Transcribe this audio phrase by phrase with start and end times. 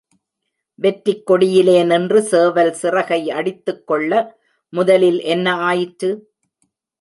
[0.79, 4.11] வெற்றிக் கொடியிலே நின்று சேவல் சிறகை அடித்துக் கொள்ள,
[4.73, 6.11] முதலில் என்ன ஆயிற்று?